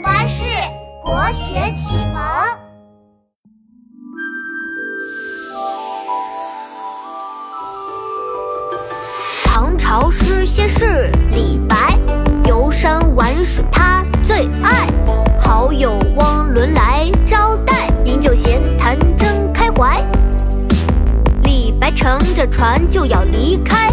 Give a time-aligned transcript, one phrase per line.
[0.00, 0.44] 巴士
[1.02, 2.22] 国学启蒙。
[9.44, 11.98] 唐朝诗仙是李白，
[12.44, 14.86] 游山玩水他最爱。
[15.40, 20.04] 好友汪伦来招待，饮酒闲谈真开怀。
[21.42, 23.92] 李白乘着船就要离开，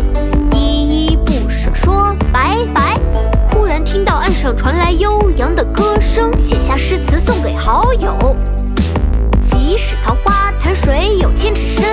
[0.52, 0.58] 依
[1.08, 2.85] 依不舍说拜拜。
[4.46, 8.36] 上传来悠扬的歌声，写下诗词送给好友。
[9.42, 11.84] 即使桃花潭水有千尺深，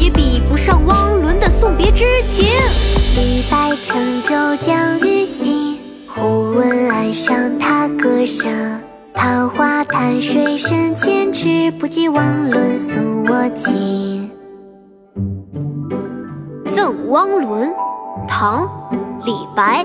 [0.00, 2.46] 也比不上汪伦的送别之情。
[3.14, 8.50] 李白乘舟将欲行，忽闻岸上踏歌声。
[9.12, 14.30] 桃花潭水深千尺，不及汪伦送我情。
[16.70, 17.68] 《赠汪伦》
[18.26, 18.66] 唐·
[19.26, 19.84] 李白。